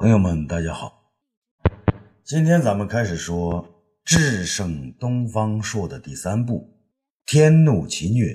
[0.00, 1.12] 朋友们，大家好。
[2.24, 3.62] 今天咱们开始说
[4.02, 6.74] 《智胜东方朔》的第三部
[7.30, 8.28] 《天怒奇虐》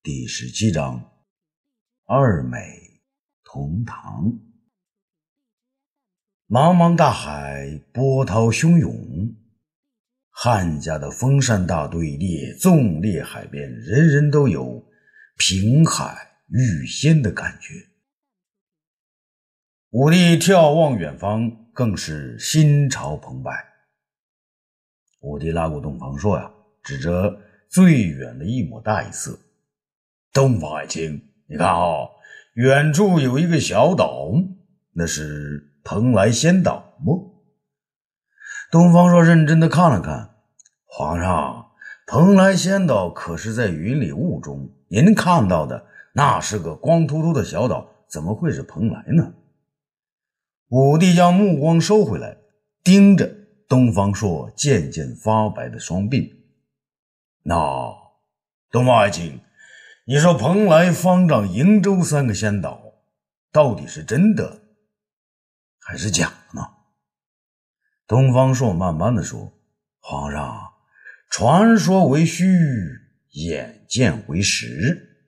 [0.00, 1.10] 第十七章
[2.06, 3.02] “二美
[3.42, 4.38] 同堂”。
[6.46, 9.34] 茫茫大海，波涛汹涌，
[10.30, 14.80] 汉家的风山大队列纵列海边，人人都有
[15.36, 17.91] 平海遇仙的感觉。
[19.92, 23.52] 武帝眺望远方，更是心潮澎湃。
[25.20, 26.50] 武帝拉过东方朔呀，
[26.82, 27.38] 指着
[27.68, 29.38] 最远的一抹黛色
[30.32, 32.08] ：“东方爱卿，你看啊，
[32.54, 34.32] 远处有一个小岛，
[34.94, 37.12] 那是蓬莱仙岛吗？”
[38.72, 40.30] 东方朔认真的看了看，
[40.86, 41.66] 皇上，
[42.06, 49.34] 蓬莱仙岛可是在云里雾中，您看到的那是个光秃秃的小岛，怎么会是蓬莱呢？
[50.72, 52.38] 武帝将目光收回来，
[52.82, 53.30] 盯着
[53.68, 56.32] 东方朔渐渐发白的双鬓。
[57.42, 57.92] 那
[58.70, 59.38] 东方爱卿，
[60.06, 62.80] 你说蓬莱、方丈、瀛洲三个仙岛，
[63.52, 64.62] 到底是真的
[65.78, 66.66] 还是假的呢？
[68.06, 69.52] 东方朔慢慢的说
[70.00, 70.58] ：“皇上，
[71.28, 72.46] 传说为虚，
[73.32, 75.26] 眼见为实。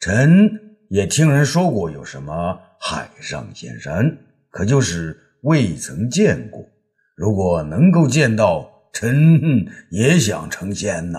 [0.00, 4.18] 臣也听人说过，有什么海上仙山。”
[4.56, 6.64] 可就是未曾见过，
[7.14, 11.18] 如果能够见到，臣也想成仙呐。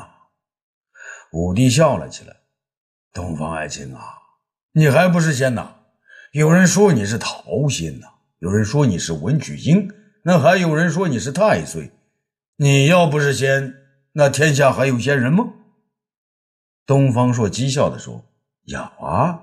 [1.31, 2.35] 武帝笑了起来
[3.13, 4.02] ：“东方爱卿啊，
[4.73, 5.75] 你还不是仙呐？
[6.31, 8.08] 有人说你是桃仙呐，
[8.39, 9.88] 有人说你是文曲星，
[10.23, 11.91] 那还有人说你是太岁。
[12.55, 13.71] 你要不是仙，
[14.13, 15.45] 那天下还有仙人吗？”
[16.88, 18.25] 东方朔讥笑地说
[18.65, 19.41] ：“有啊，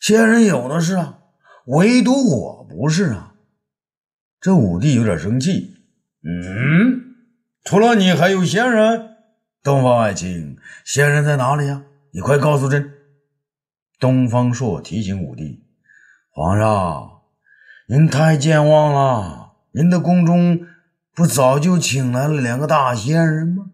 [0.00, 1.18] 仙人有的是啊，
[1.66, 3.32] 唯独我不是啊。”
[4.44, 5.74] 这武帝有点生气，
[6.22, 7.14] 嗯，
[7.64, 9.16] 除了你还有仙人？
[9.62, 11.82] 东方爱卿，仙人在哪里呀？
[12.10, 12.92] 你快告诉朕。
[13.98, 15.64] 东方朔提醒武帝
[16.28, 17.22] ：“皇上，
[17.88, 20.60] 您太健忘了，您的宫中
[21.14, 23.70] 不早就请来了两个大仙人吗？”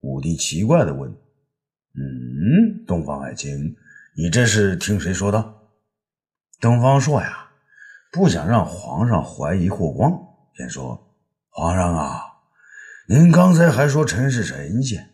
[0.00, 1.10] 武帝奇怪的问
[1.94, 3.76] ：“嗯，东方爱卿，
[4.16, 5.56] 你这是听谁说的？”
[6.58, 7.47] 东方朔呀。
[8.10, 10.10] 不想让皇上怀疑霍光，
[10.54, 10.98] 便说
[11.52, 12.22] ：“皇上啊，
[13.06, 15.10] 您刚才还说臣是神仙，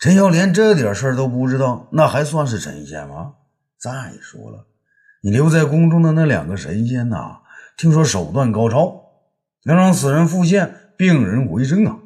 [0.00, 3.34] 臣要连这点事儿都不知道，那还算是神仙吗？
[3.76, 3.90] 再
[4.20, 4.66] 说了，
[5.22, 7.40] 你留在宫中的那两个神仙呐，
[7.76, 9.02] 听说手段高超，
[9.64, 11.98] 能让死人复现、病人回生啊！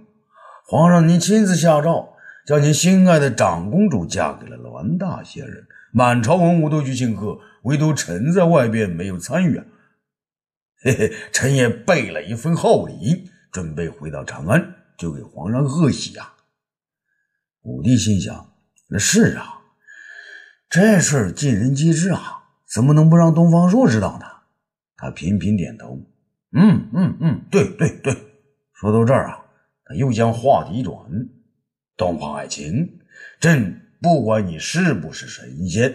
[0.66, 2.14] 皇上，您亲自下诏，
[2.46, 9.64] 叫您心爱的长公主嫁给了栾大仙人，满朝文武都去庆贺，唯独臣在外边没有参与啊！”
[10.86, 16.32] 嘿嘿，臣也备了一份厚礼，准备回到长安，就给皇上贺喜呀。
[17.62, 18.52] 武帝心想：
[18.88, 19.62] 那是啊，
[20.70, 24.26] 这事儿尽人皆知啊，怎么能不让东方朔知道呢？
[24.96, 25.98] 他频频点头，
[26.52, 28.16] 嗯嗯嗯，对对对。
[28.74, 29.44] 说到这儿啊，
[29.86, 30.94] 他又将话题转：
[31.96, 33.00] 东方爱卿，
[33.40, 35.92] 朕不管你是不是神仙，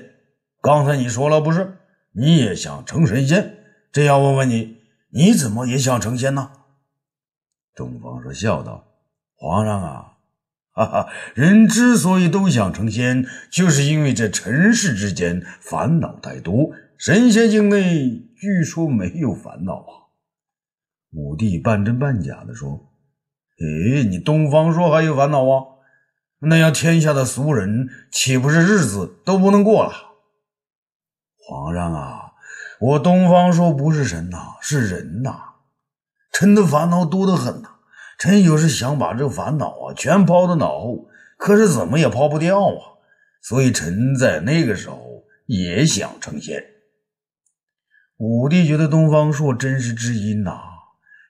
[0.59, 1.77] 刚才你说了不是？
[2.11, 3.57] 你也想成神仙？
[3.93, 4.80] 朕要问问你，
[5.13, 6.51] 你怎么也想成仙呢？
[7.75, 8.85] 东方朔笑道
[9.35, 10.17] ：“皇上啊，
[10.75, 16.71] 哈哈，人之所以都想成仙，就是因为这尘世之间烦恼太多。
[16.97, 19.91] 神仙境内据说没有烦恼啊。”
[21.13, 22.91] 武帝半真半假的说
[23.59, 25.65] ：“哎，你东方朔还有烦恼啊？
[26.39, 29.91] 那样天下的俗人岂不是日子都不能过了？”
[31.47, 32.30] 皇上啊！
[32.81, 35.39] 我东方朔不是神呐，是人呐。
[36.31, 37.69] 臣的烦恼多得很呐，
[38.17, 42.81] 臣有时想把这烦恼啊全抛到脑后，可是怎么也抛不掉啊。
[43.43, 46.63] 所以臣在那个时候也想成仙。
[48.17, 50.59] 武帝觉得东方朔真是知音呐，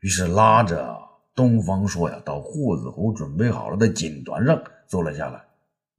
[0.02, 0.98] 于是拉着
[1.36, 5.42] 东方朔呀到霍子侯准备好了的锦团上坐了下来。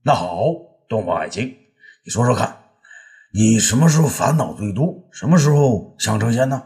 [0.02, 0.44] 那好，
[0.88, 1.54] 东方爱卿，
[2.06, 2.61] 你说说看。
[3.34, 5.08] 你什么时候烦恼最多？
[5.10, 6.62] 什么时候想成仙呢？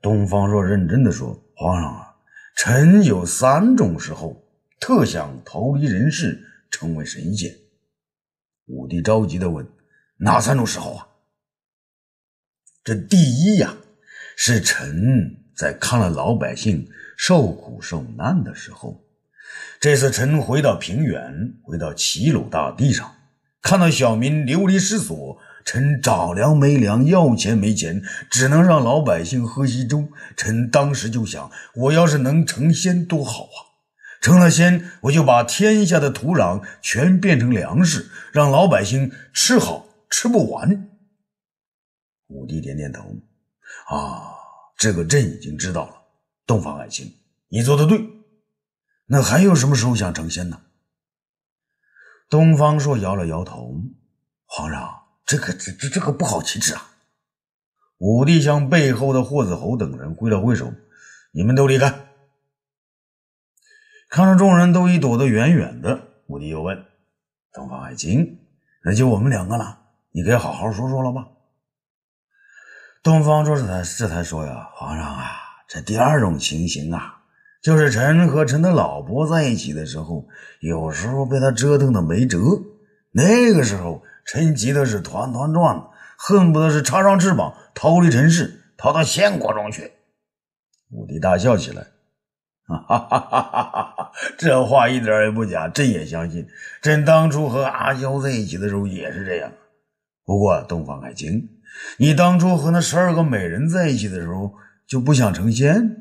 [0.00, 2.16] 东方朔认真的说：“皇上啊，
[2.56, 4.42] 臣有三种时候
[4.80, 7.54] 特想逃离人世，成为神仙。”
[8.68, 9.68] 武帝着急的问
[10.16, 11.06] ：“哪三种时候啊？”
[12.82, 13.76] 这第一呀，
[14.38, 19.04] 是臣在看了老百姓受苦受难的时候。
[19.78, 23.14] 这次臣回到平原，回到齐鲁大地上，
[23.60, 25.38] 看到小民流离失所。
[25.70, 30.08] 臣找粮没粮，要钱没钱，只能让老百姓喝稀粥。
[30.36, 33.70] 臣当时就想，我要是能成仙多好啊！
[34.20, 40.88] 成了仙，我就把天下的土壤全变成粮食，让老百姓吃好吃不完。
[42.26, 43.02] 武帝点点头，
[43.94, 44.26] 啊，
[44.76, 45.94] 这个朕已经知道了。
[46.48, 47.14] 东方爱卿，
[47.48, 48.04] 你做的对。
[49.06, 50.62] 那还有什么时候想成仙呢？
[52.28, 53.80] 东方朔摇了摇头，
[54.46, 54.99] 皇上，
[55.30, 56.90] 这个这这这个不好启齿啊。
[57.98, 60.72] 武帝向背后的霍子侯等人挥了挥手，
[61.30, 62.08] 你们都离开。
[64.08, 66.84] 看着众人都已躲得远远的，武帝又问
[67.54, 68.40] ：“东方爱卿，
[68.82, 69.78] 那就我们两个了，
[70.10, 71.28] 你该好好说说了吧？”
[73.04, 75.30] 东方朔这才这才说呀：“皇上啊，
[75.68, 77.22] 这第二种情形啊，
[77.62, 80.26] 就是臣和臣的老婆在一起的时候，
[80.58, 82.40] 有时候被他折腾的没辙，
[83.12, 89.90] 那个时候臣急的是团团转，恨不得是插上翅膀逃离尘世，逃到仙国中去。”
[90.92, 91.84] 武帝大笑起来。
[92.62, 94.12] 哈哈哈哈哈！
[94.38, 96.46] 这话一点也不假，朕也相信。
[96.80, 99.50] 朕当初和阿娇在一起的时候也是这样。
[100.24, 101.48] 不过，东方爱卿，
[101.96, 104.54] 你当初和那十二个美人在一起的时候
[104.86, 105.96] 就不想成仙？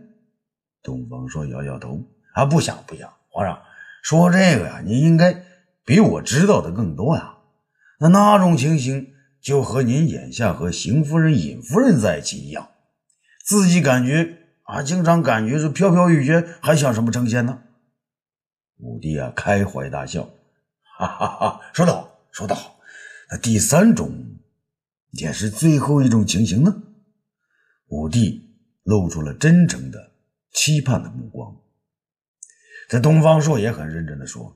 [0.84, 2.00] 东方朔摇摇头
[2.36, 3.12] ：“啊，不想，不想。
[3.31, 3.60] 皇上
[4.04, 5.36] 说这个呀，你应该
[5.84, 7.34] 比我知道的更多呀。
[8.00, 12.69] 那那种情形，就和您眼下和邢夫人、尹夫人在一起一样，
[13.46, 14.38] 自己感觉。”
[14.69, 17.60] 啊，经常感觉是飘飘欲仙，还想什么成仙呢？
[18.78, 20.30] 武帝啊，开怀大笑，
[21.00, 21.62] 哈哈哈！
[21.74, 22.80] 说得好，说得好。
[23.31, 24.13] 那第三种，
[25.13, 26.84] 也是最后一种情形呢？
[27.88, 28.48] 武帝
[28.84, 30.12] 露出了真诚的、
[30.54, 31.52] 期盼的目光。
[32.88, 34.56] 这东方朔也很认真的说：“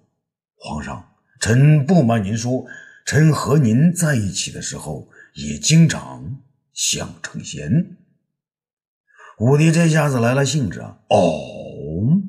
[0.62, 1.04] 皇上，
[1.42, 2.64] 臣不瞒您说，
[3.06, 6.42] 臣和您在一起的时候，也经常
[6.74, 7.98] 想成仙。”
[9.40, 11.00] 武帝这下子来了兴致啊！
[11.10, 12.22] 哦，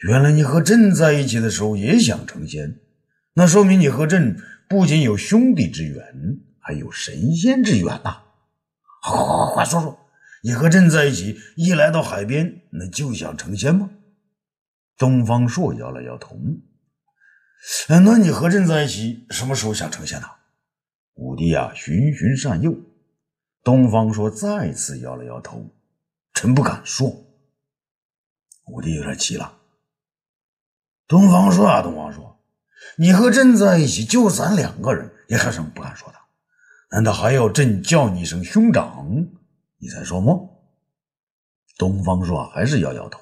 [0.00, 2.80] 原来你和朕在一起的时候也想成仙，
[3.34, 4.36] 那说明你和朕
[4.66, 6.02] 不仅有兄弟之缘，
[6.58, 8.22] 还有神仙之缘呐！
[9.02, 9.98] 好，好，好，快说说，
[10.42, 13.90] 你和朕在一起，一来到海边，那就想成仙吗？
[14.96, 16.38] 东方朔摇了摇头。
[17.88, 20.26] 那你和朕在一起，什么时候想成仙呢？
[21.14, 22.74] 武帝啊，循循善诱。
[23.62, 25.70] 东方朔再次摇了摇头。
[26.32, 27.08] 臣不敢说。
[28.66, 29.58] 武帝有点急了。
[31.06, 32.40] 东方朔啊，东方朔，
[32.96, 36.18] 你和朕在一起，就咱两个人，你还有什么不敢说的？
[36.92, 39.06] 难道还要朕叫你一声兄长，
[39.78, 40.32] 你才说吗？
[41.76, 43.20] 东方朔还是摇摇头。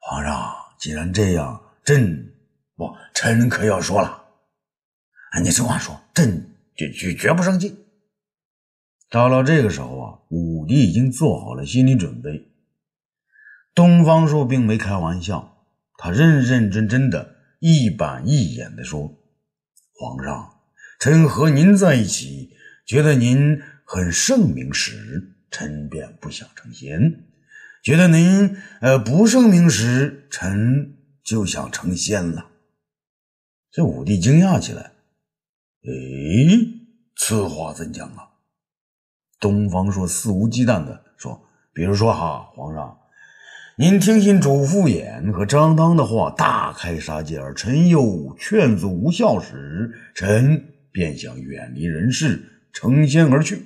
[0.00, 2.34] 皇上，既然这样，朕
[2.78, 4.26] 不，臣可要说了。
[5.42, 7.76] 你这话说，朕绝绝绝不生气。
[9.10, 12.46] 到了这个时候啊，武帝已经做好了心理准备。
[13.74, 15.66] 东方朔并没开玩笑，
[15.98, 19.12] 他认认真真的一板一眼的说
[19.98, 20.60] ：“皇上，
[21.00, 22.54] 臣和您在一起，
[22.86, 27.24] 觉得您很圣明时，臣便不想成仙；
[27.82, 32.47] 觉得您呃不圣明时，臣就想成仙了。”
[33.78, 34.90] 这武帝惊讶起来
[35.86, 36.68] ：“诶，
[37.14, 38.26] 此话怎讲啊？”
[39.38, 41.40] 东方朔肆无忌惮地说
[41.72, 42.98] ：“比如说哈，皇上，
[43.76, 50.60] 您听信主父偃和张当的话，大开杀戒，而臣又劝阻无效时，臣
[50.90, 53.64] 便想远离人世，成仙而去。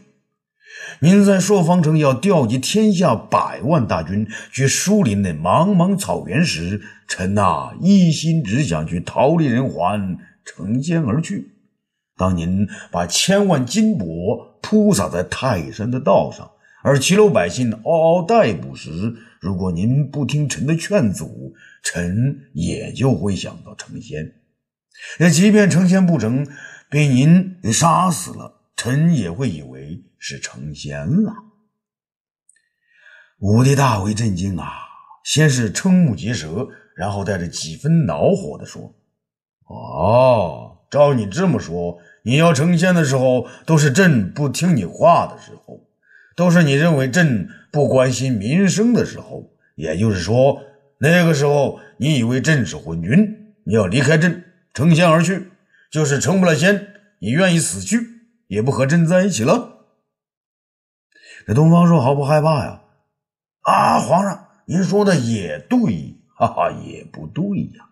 [1.00, 11.48] 您在朔方城要调集天下百万大军去疏林那茫茫草原时，臣呐一心只想去逃离人寰，成仙而去。”
[12.16, 16.50] 当您把千万金帛铺洒在泰山的道上，
[16.84, 18.90] 而齐鲁百姓嗷嗷待哺时，
[19.40, 24.34] 如果您不听臣的劝阻，臣也就会想到成仙。
[25.18, 26.46] 那即便成仙不成，
[26.88, 31.34] 被您给杀死了，臣也会以为是成仙了。
[33.40, 34.70] 武帝大为震惊啊！
[35.24, 38.94] 先是瞠目结舌，然后带着几分恼火地说
[39.66, 45.88] ：“哦。”照你这么说，你要成仙的时候，都是朕不听你话的时候，
[46.36, 49.50] 都是你认为朕不关心民生的时候。
[49.74, 50.62] 也就是说，
[50.98, 55.50] 那个时候你以为朕是昏君，你要离开朕，成仙而去，
[55.90, 57.98] 就是成不了仙，你愿意死去，
[58.46, 59.81] 也不和朕在一起了。
[61.46, 62.82] 这东方朔毫不害怕呀！
[63.62, 67.90] 啊，皇上，您说的也对，哈哈，也不对呀。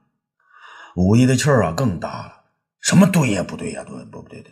[0.97, 2.33] 武帝的气儿啊更大了。
[2.81, 3.43] 什么对呀？
[3.43, 3.85] 不对呀？
[3.85, 4.51] 对不不对的。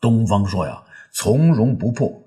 [0.00, 2.22] 东方朔呀，从容不迫。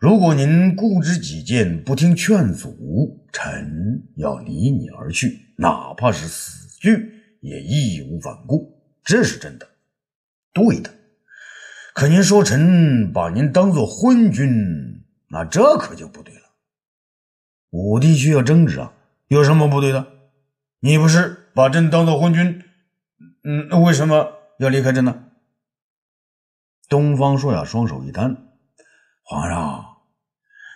[0.00, 8.74] 如果您固执己见，不听劝阻，臣要离你而去，哪怕是死去，也义无反顾。
[9.02, 9.68] 这是真的，
[10.52, 10.92] 对的。
[11.96, 16.42] 可您说臣把您当做昏君，那这可就不对了。
[17.70, 18.92] 武帝需要争执啊，
[19.28, 20.06] 有什么不对的？
[20.80, 22.62] 你不是把朕当做昏君，
[23.44, 25.24] 嗯，为什么要离开朕呢？
[26.90, 28.46] 东方朔呀，双手一摊，
[29.22, 29.96] 皇上，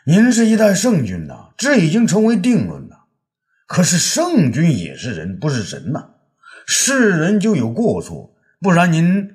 [0.06, 3.04] 您是一代圣君呐，这已经成为定论了。
[3.66, 6.12] 可是圣君也是人，不是神呐。
[6.66, 9.34] 是人就有过错，不然您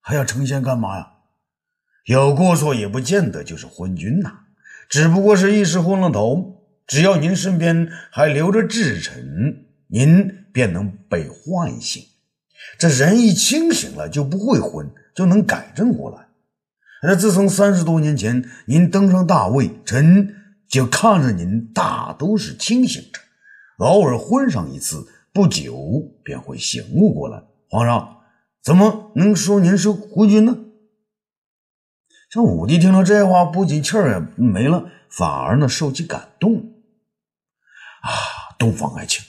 [0.00, 1.12] 还要成仙干嘛呀？
[2.06, 4.32] 有过错也不见得就是昏君呐，
[4.88, 6.56] 只不过是一时昏了头。
[6.86, 12.02] 只要您身边还留着智臣，您便能被唤醒。
[12.78, 16.26] 这人一清醒了，就不会昏，就能改正过来。
[17.02, 20.34] 那自从三十多年前您登上大位，臣
[20.68, 23.20] 就看着您大都是清醒着，
[23.78, 27.40] 偶尔昏上一次，不久便会醒悟过来。
[27.68, 28.16] 皇上
[28.62, 30.58] 怎么能说您是昏君呢？
[32.30, 36.58] 这武帝听了这话，不仅气儿也没了，反而呢受其感动。
[38.02, 39.24] 啊，东方爱卿，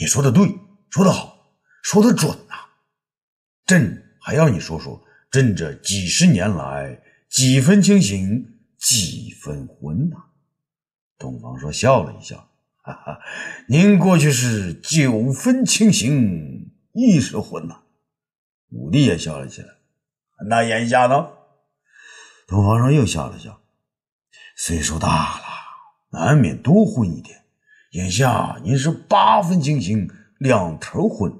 [0.00, 1.36] 你说的对，说的好，
[1.82, 2.54] 说的准呐！
[3.66, 4.98] 朕还要你说说，
[5.30, 10.16] 朕这几十年来几分清醒，几分昏呐？
[11.18, 12.36] 东方朔笑了一笑，
[12.82, 13.20] 哈哈，
[13.68, 17.82] 您过去是九分清醒，一时昏呐。
[18.70, 19.68] 武帝也笑了起来，
[20.48, 21.28] 那眼下呢？
[22.46, 23.60] 东方朔又笑了笑，
[24.56, 25.44] 岁数大了，
[26.10, 27.42] 难免多昏一点。
[27.92, 31.32] 眼下您是八分清醒，两头昏。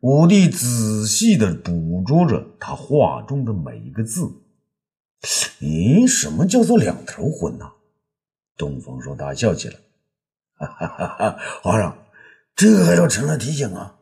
[0.00, 4.22] 武帝仔细的捕捉着他话中的每一个字。
[5.60, 7.70] 咦，什么叫做两头昏呢？
[8.56, 9.74] 东方朔大笑起来，
[10.54, 11.38] 哈哈哈哈！
[11.62, 11.96] 皇上，
[12.56, 13.96] 这个还要臣来提醒啊？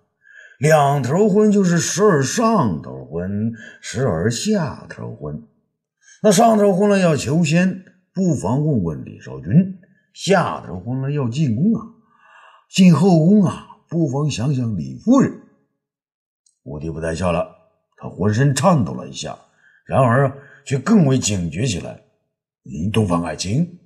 [0.60, 5.46] 两头昏就是时而上头昏，时而下头昏。
[6.22, 9.78] 那上头昏了要求仙，不妨问问李少君；
[10.12, 11.86] 下头昏了要进宫啊，
[12.70, 15.32] 进后宫啊，不妨想想李夫人。
[16.64, 17.48] 武帝不再笑了，
[17.96, 19.38] 他浑身颤抖了一下，
[19.86, 22.02] 然而却更为警觉起来。
[22.64, 23.78] 你东方爱卿，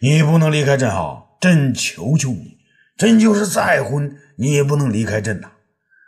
[0.00, 1.24] 你不能离开朕啊！
[1.40, 2.58] 朕求求你，
[2.96, 5.50] 朕就是再昏，你也不能离开朕呐！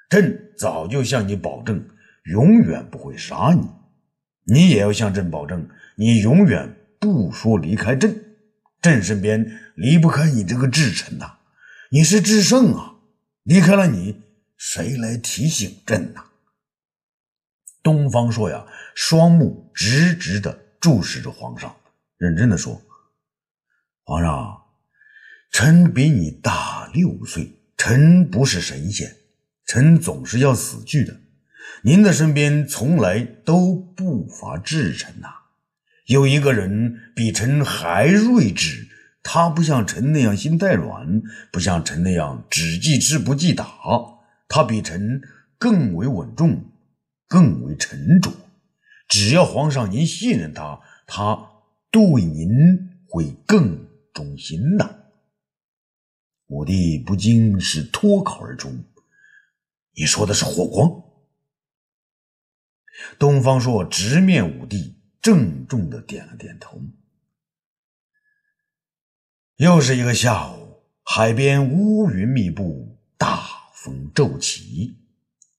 [0.09, 1.85] 朕早就向你保证，
[2.33, 3.69] 永远不会杀你。
[4.45, 8.37] 你也要向朕保证，你永远不说离开朕，
[8.81, 11.39] 朕身边离不开你这个智臣呐！
[11.91, 12.97] 你是智圣啊，
[13.45, 14.21] 离开了你，
[14.57, 16.25] 谁来提醒朕呐？
[17.83, 21.77] 东方朔呀，双目直直的注视着皇上，
[22.19, 22.83] 认真的说
[24.05, 24.63] ：“皇上，
[25.51, 29.17] 臣比你大六岁，臣不是神仙，
[29.67, 31.21] 臣总是要死去的。”
[31.83, 35.29] 您的身边从来都不乏智臣呐，
[36.07, 38.89] 有一个人比臣还睿智，
[39.23, 43.67] 他不像臣那样心太软，不像臣那样只记吃不记打，
[44.49, 45.21] 他比臣
[45.59, 46.65] 更为稳重，
[47.27, 48.33] 更为沉着。
[49.09, 51.51] 只要皇上您信任他，他
[51.91, 52.49] 对您
[53.09, 55.11] 会更忠心的。
[56.47, 58.71] 武帝不禁是脱口而出
[59.97, 61.03] ：“你说的是霍光？”
[63.19, 66.81] 东方朔直面武帝，郑重的点了点头。
[69.57, 73.41] 又是一个下午，海边乌云密布，大
[73.75, 74.97] 风骤起。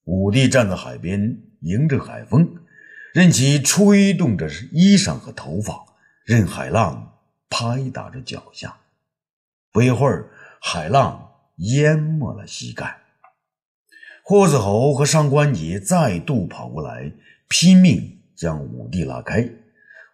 [0.05, 2.57] 武帝站在海边，迎着海风，
[3.13, 5.85] 任其吹动着衣裳和头发，
[6.25, 8.77] 任海浪拍打着脚下。
[9.71, 10.29] 不一会儿，
[10.61, 13.02] 海浪淹没了膝盖。
[14.23, 17.11] 霍子侯和上官桀再度跑过来。
[17.49, 19.47] 拼命将武帝拉开，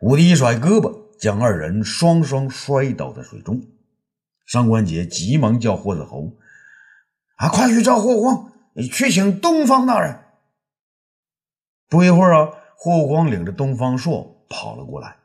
[0.02, 3.62] 武帝一甩胳膊，将二人双双摔倒在水中。
[4.46, 6.36] 上官桀急忙叫霍子侯
[7.38, 8.52] ：“啊，快去找霍光，
[8.92, 10.20] 去请东方大人。”
[11.88, 15.16] 不一会儿啊，霍光领着东方朔跑了过来。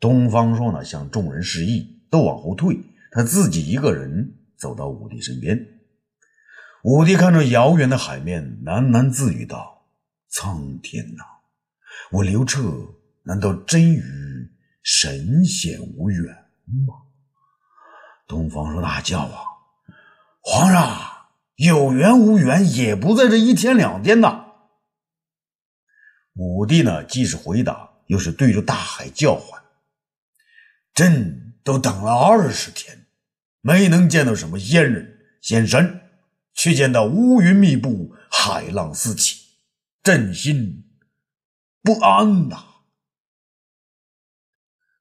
[0.00, 2.80] 东方朔呢，向众人示意都往后退，
[3.12, 5.79] 他自己一个人走到武帝身边。
[6.82, 9.86] 武帝看着遥远的海面，喃喃自语道。
[10.28, 11.24] 苍天呐，
[12.12, 12.62] 我刘彻
[13.24, 14.02] 难道真与
[14.82, 16.24] 神仙无缘
[16.86, 16.94] 吗？
[18.26, 19.42] 东方朔大叫啊！
[20.40, 24.46] 皇上有缘无缘也不在这一天两天呐！
[26.34, 29.60] 武帝呢，既是回答，又是对着大海叫唤
[30.94, 33.06] ：“朕都等了二十天，
[33.60, 36.09] 没能见到什么仙人仙山，
[36.62, 39.46] 却见到乌云密布，海浪四起，
[40.02, 40.84] 朕心
[41.82, 42.66] 不安呐。”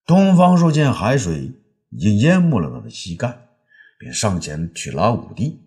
[0.07, 1.51] 东方朔见海水
[1.89, 3.49] 已经淹没了他的膝盖，
[3.97, 5.59] 便上前去拉武帝：“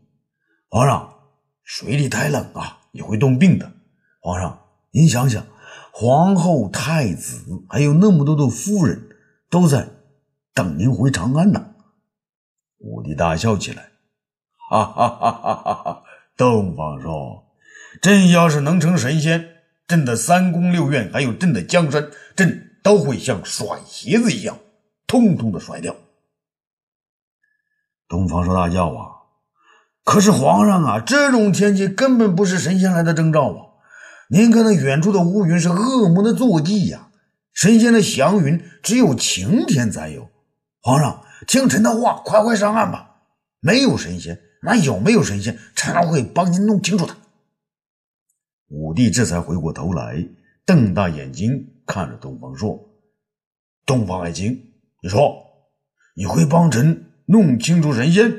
[0.70, 1.14] 皇上，
[1.62, 3.70] 水里太冷啊，你会冻病的。
[4.22, 5.46] 皇上，您想想。”
[5.94, 9.10] 皇后、太子，还有那么多的夫人，
[9.50, 9.90] 都在
[10.54, 11.74] 等您回长安呢。
[12.78, 13.91] 武帝大笑起来，
[14.72, 16.02] 哈哈哈哈哈哈！
[16.34, 17.44] 东方说，
[18.00, 19.46] 朕要是能成神仙，
[19.86, 24.56] 朕的三宫六院，还有朕的江山，朕都会像甩鞋子一样，
[25.06, 25.94] 通通的甩掉。
[28.08, 29.12] 东方朔大叫啊！
[30.04, 33.60] 可是皇上啊，这种天气根本不是神仙来的征兆啊！
[34.30, 37.08] 您看那远处的乌云是恶魔的坐骑呀！
[37.52, 40.30] 神仙的祥云只有晴天才有。
[40.80, 43.10] 皇上，听臣的话，快快上岸吧！
[43.60, 47.16] 没有神仙，那有没有神仙，臣会帮您弄清楚的。
[48.68, 50.26] 武帝这才回过头来，
[50.64, 52.88] 瞪大眼睛看着东方朔
[53.84, 55.44] ：“东方爱卿，你说
[56.14, 58.32] 你会帮臣弄清楚神仙？”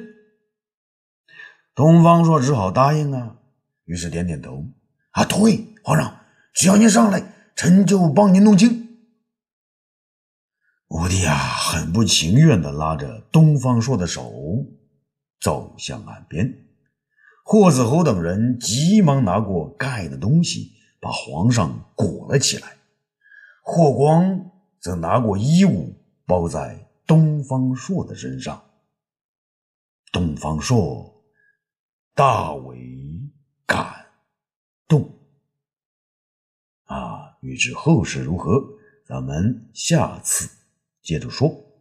[1.75, 3.36] 东方朔只好答应啊，
[3.86, 4.65] 于是点点头
[5.12, 6.22] ：“啊，对。”皇上，
[6.53, 7.22] 只要您上来，
[7.58, 8.88] 臣就帮您弄清。
[10.88, 14.32] 武帝啊，很不情愿的拉着东方朔的手
[15.43, 16.65] 走向岸边。
[17.43, 20.71] 霍子侯等人急忙拿过盖的东西，
[21.01, 22.77] 把皇上裹了起来。
[23.62, 25.93] 霍光则拿过衣物
[26.25, 28.63] 包在东方朔的身上。
[30.13, 31.21] 东方朔
[32.15, 33.29] 大为
[33.65, 34.05] 感
[34.88, 35.13] 动。
[36.85, 38.63] 啊，欲知后事如何，
[39.05, 40.50] 咱们下次
[41.01, 41.73] 接着说。